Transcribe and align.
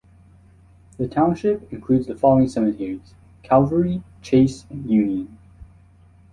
The 0.97 1.07
township 1.07 1.71
includes 1.71 2.07
the 2.07 2.15
following 2.17 2.47
cemeteries: 2.49 3.13
Calvary, 3.43 4.01
Chase 4.23 4.65
and 4.71 4.89
Union. 4.89 5.37